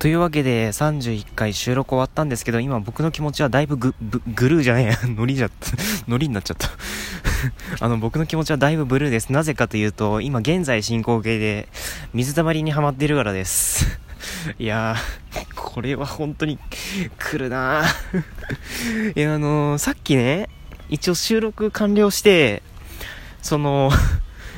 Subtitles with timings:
[0.00, 5.50] というわけで、31回収録終わったんですけど、今僕の気持ちはだいぶグ、グルーじゃねえや、 ノリじゃっ、
[6.08, 6.70] ノリになっちゃった
[7.84, 9.30] あの、僕の気持ちはだいぶブルーです。
[9.30, 11.68] なぜかというと、今現在進行形で、
[12.14, 14.00] 水たまりにはまっているからです。
[14.58, 16.58] いやー、これは本当に
[17.18, 20.48] 来るなーいや、あのー、さっきね、
[20.88, 22.62] 一応収録完了して、
[23.42, 23.92] その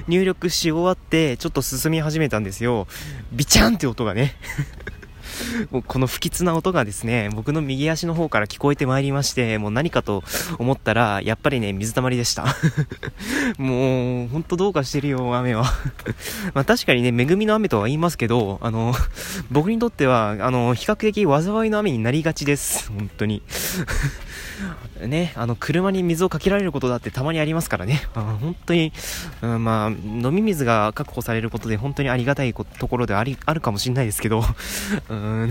[0.06, 2.86] 入力し終わって、ちょっと進み始めたんですよ。
[3.32, 4.36] ビチャンって音がね
[5.70, 10.22] もうこの不吉な音がですね、僕の右足の方から聞こえてまいりまして、もう何かと
[10.58, 12.44] 思ったら、やっぱりね、水たまりでした。
[13.58, 15.64] もう、ほんとどうかしてるよ、雨は。
[16.54, 18.94] まあ確かにね、恵みの雨とは言いますけど、あの、
[19.50, 22.90] 僕にとっては、あの、比較的災いの雨になりがちです。
[22.90, 23.42] 本当に。
[25.00, 28.02] ね、あの、車に水をかけられることだってたまにありますからね。
[28.14, 28.92] あ本当に、
[29.42, 34.44] うん、まあ、飲み水が確保されることで本当にありがたいところであり、あるかもしれないですけど、
[35.08, 35.50] うん、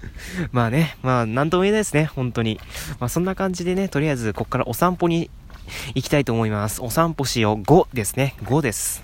[0.52, 2.60] まあね、まあ、なんとも言えないですね、本当に。
[3.00, 5.30] まあ、そんな感じでね、とりあえず、ここからお散歩に
[5.94, 6.82] 行きたいと思います。
[6.82, 7.62] お散歩しよう。
[7.62, 8.34] 5ですね。
[8.44, 9.02] 5です。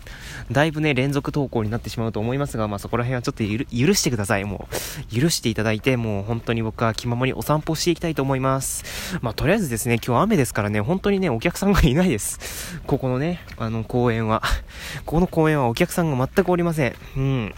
[0.50, 4.44] だいぶね、連続投稿になってしまうと思いますが、まあそこら辺はちょっと許してください。
[4.44, 4.68] も
[5.12, 9.18] う、許していただいて、もう本当に僕は気ままにお散歩していきたいと思います。
[9.20, 12.80] まあとりあえずですね、今日雨ですからね、本当にね、お客さんがいないです。
[12.86, 14.42] ここのね、あの公園は。
[15.04, 16.94] ここの公園はお客さんが全くおりません。
[17.16, 17.54] うん。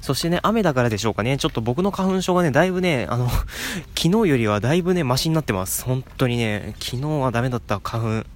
[0.00, 3.28] そしてね、雨だからでしょうかね、ちょっと僕の花粉症がね、だいぶね、あの、
[3.96, 5.84] 昨日よりはだいぶね、マシになってます。
[5.84, 8.26] 本当にね、昨日はダメだった花粉。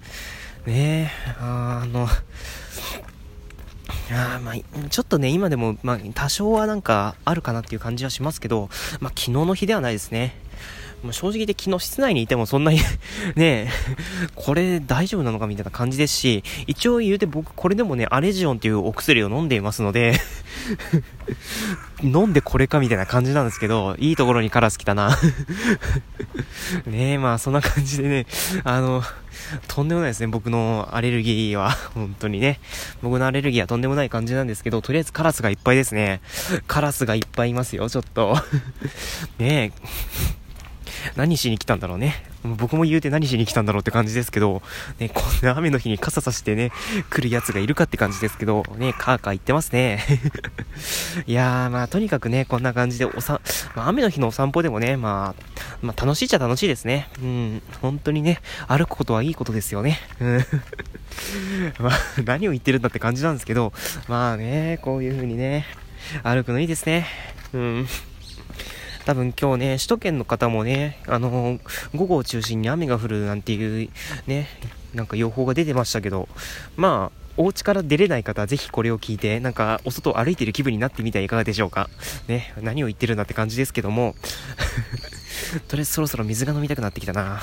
[0.67, 2.09] ねえ、あの、
[4.13, 8.69] あまあ、ちょっとね、今でも、まあ、多少はなんかあるかなっていう感じはしますけど、
[9.01, 10.37] まあ、昨日の日ではないですね。
[11.03, 12.81] まあ、正直言って昨日室内にいてもそんなに
[13.35, 13.71] ね
[14.35, 20.21] これ大丈夫なのかみたいな感じですし、一応言うて僕これでもね、アレジオンっていうお薬を飲んでいますので
[22.03, 25.19] 飲んでこれかみたいな感じなんですけど、いいところにカラス来たな
[26.87, 28.27] ねえ、まあそんな感じでね、
[28.65, 29.03] あの、
[29.69, 31.71] とんでもないですね、僕のアレルギーは。
[31.95, 32.61] 本当にね。
[33.03, 36.21] 僕のアレルギーはとんでもない感じなんですけど、とりあえずカラスがいっぱいですね。
[36.67, 38.37] カラスがいっぱいいますよ、ちょっと。
[39.39, 40.40] ねえ。
[41.17, 42.25] 何しに来たんだろうね。
[42.43, 44.63] 僕も言うて何しに来たんだろうって感じですけど、
[44.99, 46.73] ね、こんな雨の日に傘さしてね、
[47.11, 50.03] 来るやつがいるかって感じですけど、ね、カーカー言ってますね。
[51.27, 53.41] いやー、まあ、とにかくね、こんな感じでおさ、
[53.75, 55.43] まあ、雨の日のお散歩でもね、まあ、
[55.83, 57.09] まあ、楽しいっちゃ楽しいですね。
[57.23, 60.01] うん、本当にね、歩くことはいいことですよね。
[60.21, 60.47] うん。
[61.79, 63.73] まあ、何を言ってるんだって感じなんですけど、
[64.09, 65.67] まあね、こういう風にね、
[66.23, 67.07] 歩くのいいですね。
[67.53, 67.89] うん。
[69.11, 71.59] 多分今日ね、首都圏の方もね、あの
[71.97, 73.91] 午後を中心に雨が降るなんていう
[74.29, 74.47] ね、
[74.95, 76.29] なんか予報が出てましたけど、
[76.77, 81.91] まあ、お家から出れない方はぜひこれを聞いて、なんかお外歩いてる気分になってみてはいかがでしょうか。
[82.29, 84.15] ね、何を言ってるんだって感じですけども、
[85.67, 87.41] とりあえずそろそろ水が飲みたくなってきたな。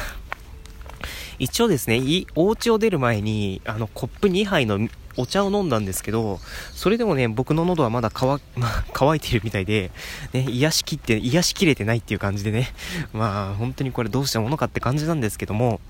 [1.37, 2.01] 一応ですね、
[2.35, 6.39] お家を出る前に、あの、コップ2杯のお茶を飲んだんですけど、
[6.73, 9.91] それでもね、僕の喉はまだ乾、まあ、乾いているみたいで、
[10.33, 12.69] ね、癒しきって、癒しきれてないっていう感じでね、
[13.13, 15.81] まあ、本当にこれどうしたものかって感じなんですけども、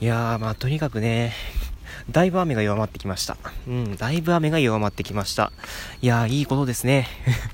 [0.00, 1.32] いやー、まあ、とにかくね、
[2.10, 3.36] だいぶ雨が弱まってきました。
[3.68, 5.52] うん、だいぶ雨が弱まってきました。
[6.00, 7.08] いやー、いいことですね。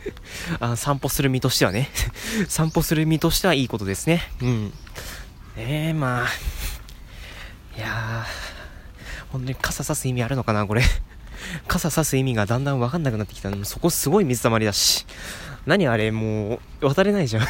[0.61, 1.91] あ散歩する身としてはね。
[2.49, 4.23] 散歩する身としてはいいことですね。
[4.41, 4.73] うん。
[5.57, 6.29] ええ、まあ、
[7.77, 8.46] いやー、
[9.37, 10.83] 本当に傘さす意味あるのかな、これ。
[11.69, 15.07] 傘さす意味がだんだんわかんなくなってきたそこすごい水たまりだし。
[15.67, 17.47] 何あれ、もう、渡れないじゃん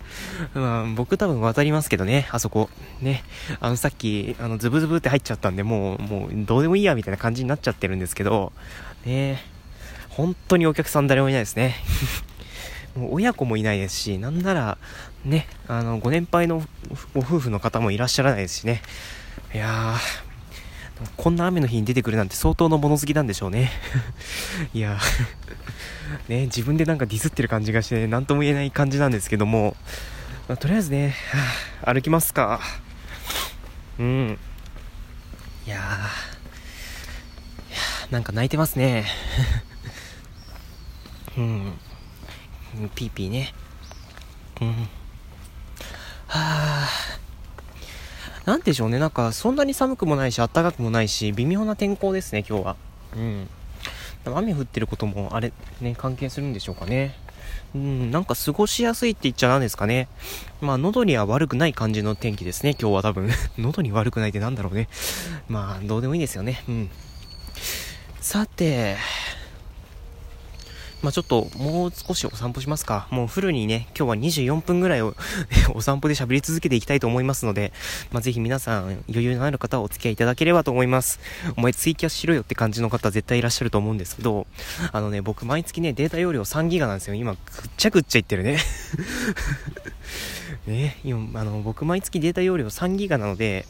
[0.54, 2.70] まあ、僕多分渡りますけどね、あそこ。
[3.02, 3.22] ね。
[3.60, 8.52] あの、さっき、あの、ズブズブって入っちゃったんで、もう、もう、どうでもいいや、みたいな感じになっちゃってるんですけど、
[9.04, 9.42] ね
[10.10, 11.76] 本当にお客さん誰もいないですね。
[12.96, 14.78] もう親子もいないですし、なんなら、
[15.26, 16.62] ね、あの、ご年配の
[17.12, 18.80] ご夫婦の方もいらっしゃらないですしね。
[19.52, 20.25] いやー、
[21.16, 23.70] こんな雨の日に出てくるなんて相当の物好きなんでしょうね。
[24.72, 24.98] いや
[26.28, 29.76] ね、自分でなんかディスってる感じがして、何とも言えない感じなんですけども、
[30.48, 31.14] まあ、とりあえずね、
[31.82, 32.60] はあ、歩きますか。
[33.98, 34.38] うん。
[35.66, 39.06] いやー、なんか泣いてますね。
[41.36, 41.78] うん。
[42.94, 43.52] ピーピーね。
[44.60, 44.88] うん。
[46.28, 46.75] はあ。
[48.46, 52.76] なんでしょうね、なんかそんなに寒くもないし、暖かくもないし、微妙な天候ですね、今日は。
[53.16, 53.48] うん。
[54.24, 57.16] 雨降ってることも、あれ、ね、関係するんでしょうかね。
[57.74, 60.08] うん、なんか過ごしやすいって言っちゃなんですかね。
[60.60, 63.28] まあ、喉には悪くない感じの天気ですね、今日は多分。
[63.58, 64.88] 喉に悪くないってなんだろうね。
[65.48, 66.62] まあ、どうでもいいですよね。
[66.68, 66.90] うん。
[68.20, 68.96] さて、
[71.02, 73.06] まあ、ちょっともう少しお散歩しますか。
[73.10, 75.14] もうフルにね、今日は24分ぐらいを
[75.74, 77.72] お散歩で喋り続けていきたいと思いますので、
[78.10, 81.20] まあ、ぜひ皆さん余裕のある方はお付き合いいただければと思います。
[81.56, 84.46] お前ツイキャスしろよって感じの方絶対いらっしゃると思うんですけど、
[84.92, 87.14] あのね、僕毎月ね、データ容量3ギガなんですよ。
[87.14, 87.40] 今、ぐっ
[87.76, 88.58] ちゃぐっちゃいってるね。
[90.66, 93.66] ね、今、あの、僕毎月データ容量3ギガなので、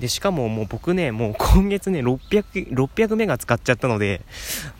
[0.00, 4.22] で、しかももう僕ね、もう今月ね、600、600メガ使っちゃったので、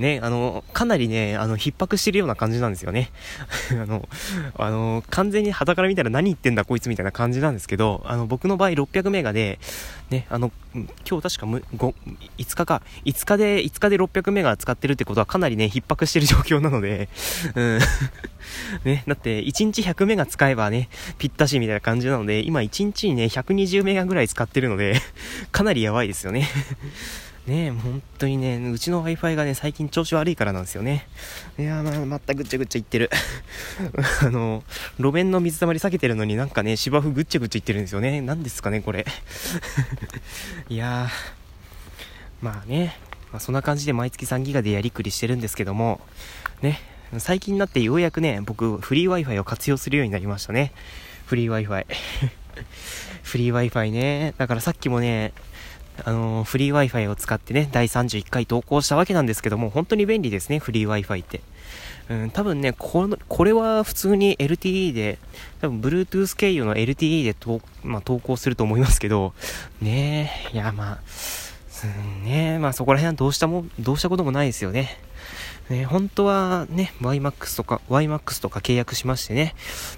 [0.00, 3.10] ね、あの、かなりね、あの、逼迫してるような感じなんですよね。
[3.80, 4.08] あの、
[4.56, 9.60] あの、完全に肌から見たら何言ってんだこいつみたいな感じなんですけど、あの、僕の場合600メガで、
[10.10, 10.50] ね、あの、
[11.08, 11.94] 今日確かむ5、
[12.38, 17.08] 5日か、5日で、5日で600メガ使ってるってことはかなりね、逼迫してる状況なので、
[17.54, 17.78] うん。
[18.84, 20.88] ね、だって、1日100メガ使えばね、
[21.18, 25.00] ぴったしみたいな感じなので、今1日にね、120メガぐらい使ってるので、
[25.52, 26.48] かなりやばいですよね。
[27.46, 31.08] ねえ、本当にね、うちの Wi-Fi がね、最近調子悪いからなんですよね。
[31.58, 33.10] いやー、ま、またぐっちゃぐっちゃ言ってる。
[34.22, 34.62] あの、
[34.98, 38.20] 路面の水たまり避けてるのになんかね、芝生ぐっちゃぐっちゃ言ってるんですよね。
[38.20, 39.04] 何ですかね、これ。
[40.68, 42.96] いやー、まあね、
[43.32, 46.00] まあ、そんな感じで毎月3ギガでやりくりしてるんですけども、
[46.60, 46.80] ね、
[47.18, 50.72] 最近になってようやくね、僕、フリー Wi-Fi を活用するようになりましたね。
[51.32, 51.86] フリー Wi-Fi。
[53.24, 54.34] フリー Wi-Fi ね。
[54.36, 55.32] だからさっきもね、
[56.04, 61.40] あのー、フリー Wi-Fi を使ってね、第31回投稿したわけなんですけども、本当に便利ですね、フリー Wi-Fi って。
[62.10, 65.18] うん、多分ね、この、これは普通に LTE で、
[65.62, 69.32] 多分 Bluetooth 経由の LTE でと、まあ、投稿すると思いますけど、
[69.80, 70.98] ねえ、いや、まあ、
[71.84, 74.98] うん、ねまあそこら辺はどうしたも、どうしたこともないですよね。
[75.72, 79.54] ね、本当はね、YMAX とか、YMAX とか契約しましてね、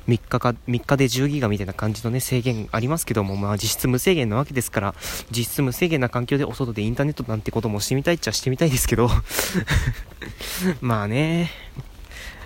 [0.08, 4.94] 3日か、3日で10ギガみたいな感じのね、制限ありますけども、まあ実質無制限なわけですから、
[5.30, 9.10] 実質無制限な環境でお外でインターネットなんてこともしてみたいっちゃしてみたいですけど、
[10.80, 11.50] まあね、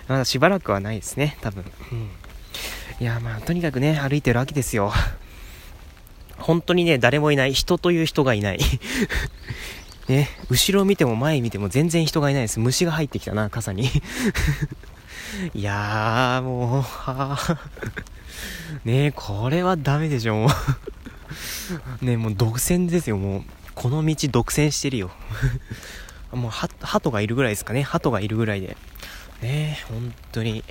[0.07, 1.63] まだしばらくはないですね、多分。
[1.91, 2.09] うん。
[2.99, 4.91] いや、まあとにかくね、歩いてるわけですよ。
[6.39, 7.53] 本当にね、誰もいない。
[7.53, 8.59] 人という人がいない。
[10.09, 12.59] ね、後ろ見ても前見ても全然人がいないです。
[12.59, 13.89] 虫が入ってきたな、傘に。
[15.53, 17.37] いやー、もう、は
[18.83, 20.49] ねえこれはダメでしょ、もう
[22.05, 23.43] ねえもう独占ですよ、もう。
[23.75, 25.11] この道独占してるよ。
[26.33, 27.83] もう、鳩がいるぐらいですかね。
[27.83, 28.77] 鳩がいるぐらいで。
[29.41, 30.63] ねえ本当に。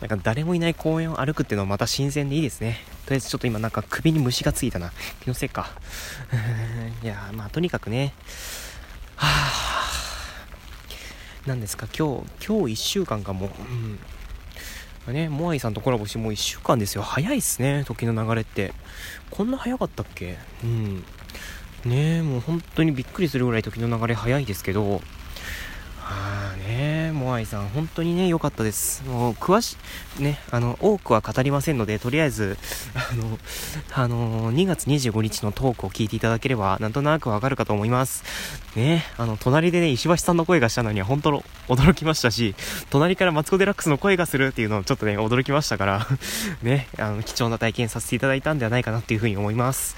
[0.00, 2.78] なんか誰もいない公園を歩くっていうのはまた新鮮でいいですね。
[3.06, 4.92] とりあえずちょっと今なんか首に虫がついたな。
[5.22, 5.70] 気のせいか。
[7.02, 8.12] いやまあとにかくね。
[9.16, 11.48] はぁ。
[11.48, 13.50] なんですか、今日、今日1週間かも。
[15.06, 15.14] うん。
[15.14, 17.02] ね、モアイさんとコラボしてもう1週間ですよ。
[17.02, 18.74] 早いっすね、時の流れって。
[19.30, 20.38] こんな早かったっけ？
[20.62, 21.04] うん。
[21.84, 25.00] ねえ、もう本当にびっくりするぐらい時の流れ早いですけど、
[27.30, 29.04] モアイさん、本当にね、良かったです。
[29.04, 29.76] もう、詳し、
[30.18, 32.58] ね、あの、多くは語りませんので、とりあえず、
[32.94, 33.38] あの、
[33.94, 38.24] あの、2月25日のトークを聞いていただければ、なんとなくわかるかと思います。
[38.74, 42.56] ね、あの、隣でね、石橋さんの声がしたのには、本当の、驚きましたし、
[42.90, 46.06] 隣からマツコ・デラックスの声がするっていうのをちょっとね、驚きましたから、
[46.62, 49.94] ね、あの、貴重な体験させていただいたんではないかなっていうふうに思います。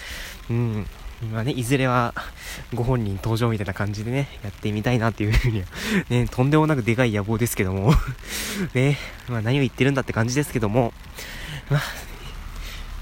[0.51, 0.87] うん。
[1.31, 2.15] まあね、いずれは
[2.75, 5.67] ご本人登場みたいな感じでね、やってみたいなっていうふうには、
[6.11, 7.95] ね、とんでもなくでかい野望ですけども。
[8.75, 8.99] ね、
[9.29, 10.93] まあ何を言ってるんだって感じですけども、
[11.71, 11.83] まあ、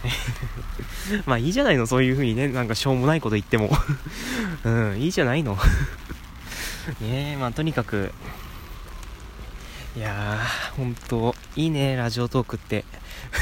[1.24, 3.70] まあいいじゃないの、そういう風にね、なんかしょうもないこと言っても。
[4.64, 5.56] うん、いいじゃないの。
[7.00, 8.12] ねまあとにかく、
[9.96, 12.84] いやー、ほんと、いいね、ラジオトークって。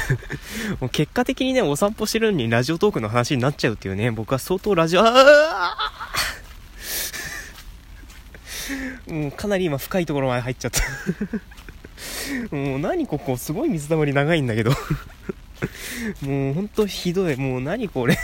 [0.81, 5.77] もう結果的にね、お散歩してるのにラジオトークの話になっちゃうっていうね、僕は相当ラジオ、あ
[9.07, 10.81] もうかなり今深いところまで入っちゃった。
[12.55, 14.71] もう何ここ、すごい水たまり長いんだけど。
[16.21, 17.35] もうほんとひどい。
[17.35, 18.17] もう何これ。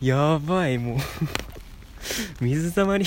[0.00, 0.98] やばい、もう。
[2.40, 3.04] 水たまり。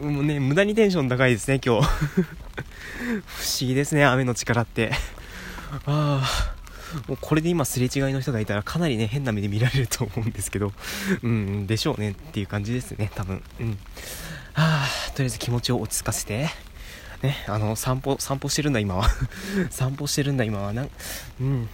[0.00, 4.92] もうね、無駄にテンション高いですね、今日 不思議ですね、雨の力って。
[5.86, 6.54] ああ。
[7.08, 10.72] もうこれで今すれ違いの人がいたらかなりね、変な目で見られると思うんですけど、
[11.22, 13.42] うん、でしょうねっていう感じですね、多分。
[13.60, 13.70] うん。
[14.52, 16.48] はあ、とりあえず気持ちを落ち着かせて、
[17.22, 19.08] ね、あの、散歩、散歩してるんだ今は。
[19.70, 20.72] 散歩してるんだ今は。
[20.72, 20.90] なん、
[21.40, 21.68] うん。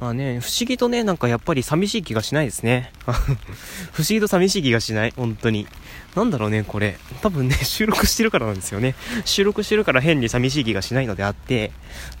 [0.00, 2.90] まあね、不思議とね、なんかやっぱり寂しい気がしないですね。
[3.92, 5.66] 不思議と寂しい気がしない、本当に。
[6.14, 6.98] なんだろうね、これ。
[7.20, 8.94] 多分ね、 収録してるからなんですよね。
[9.26, 11.70] 収録してるから変に寂しい気がしないのであって、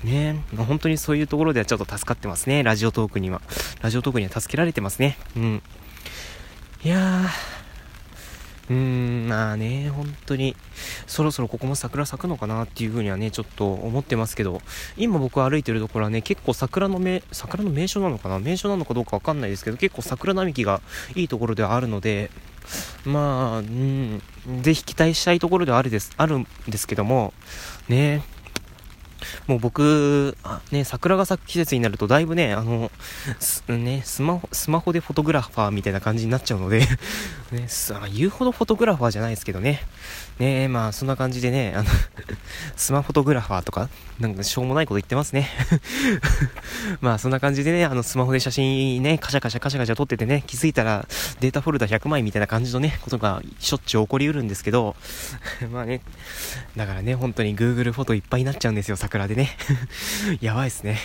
[0.04, 3.40] ね、まあ、本当にそういうところではちょっと助かってますね、ラジオトークには。
[3.80, 5.16] ラジオトークには助けられてますね。
[5.34, 5.62] うん。
[6.84, 7.28] いやー、
[8.70, 10.56] うーん、まあね、本当に、
[11.06, 14.62] そろそろここも桜咲くのかなっていうふうにはね、ちょっと思ってますけど、
[14.96, 18.38] 今僕歩いてるところはね、結構桜の名、桜の名所なのかな？
[18.38, 20.80] 名所なのかどうかわかんないですけど、結構桜並木が
[21.16, 22.30] いいところではあるので、
[23.04, 24.22] まあ、うん、
[24.62, 27.34] ぜひ期待したいところではあるです、あるんですけども、
[27.88, 28.22] ね、
[29.46, 30.36] もう僕、
[30.70, 32.90] ね、桜が咲く季節になるとだいぶね、あの、
[33.68, 36.80] ね、スマホ、スマホでフォトグラファーみたいな感じになっちゃうので
[37.52, 37.68] ね、
[38.14, 39.82] 言うほどフォトグラファーじゃないですけどね、
[40.40, 41.88] ねえまあそんな感じでね、あの
[42.74, 45.50] スマフォトグラファーとか、なんかしょうもないこと言ってますね
[47.02, 51.06] まあそんな感じでね、あのスマホで写真ね、カシャカシャカシャカシャ撮っててね、気づいたら
[51.40, 54.96] データフォルダ100枚みたいな感じのね、ことがしょっちゅう起こりうるんですけど、
[55.70, 56.00] まあね、
[56.74, 59.54] だからね、本当に Google フォトいっぱいになっちゃうんですよ、桜でね。
[60.40, 60.98] やばいっすね。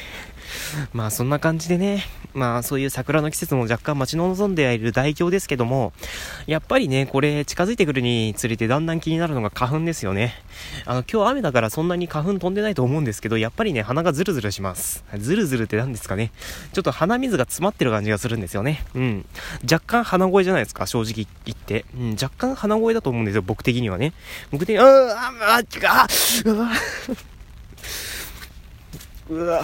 [0.94, 5.94] まあそんな感じでね、まあそういう桜の季節も若干待ち望んでいる代表ですけども、
[6.48, 10.34] やっぱりね、これ近づいてくるにつれてだんだん気になるのが花粉ですよね。
[10.86, 15.04] あの今日雨だからそんなに花粉飛んでないと思うんですけど、やっぱりね、鼻がズルズルします。
[15.18, 16.32] ズルズルって何ですかね。
[16.74, 18.84] ちょっと鼻水が詰まってる感じがするんですよね。
[18.96, 19.26] うん。
[19.64, 21.86] 若干鼻声じゃないですか、正直言って。
[21.96, 24.14] うん、若干鼻声だと思うんですよ、僕的にはね。
[24.52, 26.08] 僕的に、ああ、あ、あ、あ、
[26.46, 26.72] うわ、
[29.30, 29.64] うわ、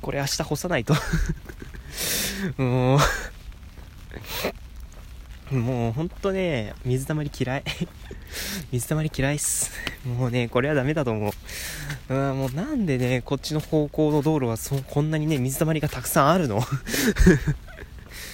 [0.00, 0.94] これ明日干さないと
[2.56, 2.98] も
[5.52, 7.64] う、もうほんとね、水たまり嫌い
[8.72, 9.72] 水たまり嫌いっす。
[10.04, 11.30] もうね、これはダメだと思
[12.08, 12.14] う。
[12.14, 16.62] うん、もうなんでね、こっちの方向の道路はそこんなにね、水たまりがたくさんあるの？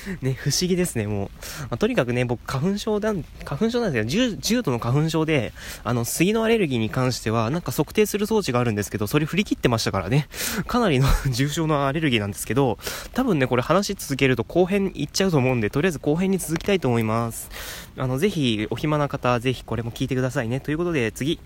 [0.23, 1.29] ね、不思議ですね、もう。
[1.63, 4.37] まあ、とにかくね、僕、花粉症だん、花粉症なんですよ。
[4.39, 5.53] 重度の花粉症で、
[5.85, 10.29] あの、杉のアレルギーに関しては、なんか測定する装置があるんですけど、それ振り切ってましたからね。
[10.67, 12.79] かなりの 重症のアレルギーなんですけど、
[13.13, 17.51] 多分ね、これ話続けると後編いっちゃうと思うんで、とりあえず後編に続きたいと思います。
[17.97, 20.61] あの、ぜひ、お暇な方、ぜひこれも聞いてくださいね。
[20.61, 21.41] ということで、次。